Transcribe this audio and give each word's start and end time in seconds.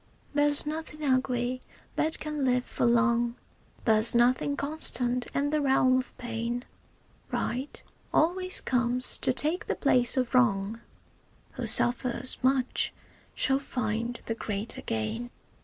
There's 0.33 0.65
nothing 0.65 1.05
ugly 1.05 1.61
that 1.95 2.19
can 2.19 2.43
live 2.43 2.65
for 2.65 2.87
long, 2.87 3.35
There's 3.85 4.15
nothing 4.15 4.57
constant 4.57 5.27
in 5.35 5.51
the 5.51 5.61
realm 5.61 5.99
of 5.99 6.17
pain; 6.17 6.65
Right 7.31 7.83
always 8.11 8.61
comes 8.61 9.15
to 9.19 9.31
take 9.31 9.67
the 9.67 9.75
place 9.75 10.17
of 10.17 10.33
wrong, 10.33 10.81
Who 11.51 11.67
suffers 11.67 12.39
much 12.41 12.95
shall 13.35 13.59
find 13.59 14.19
the 14.25 14.33
greater 14.33 14.81
gain. 14.81 15.29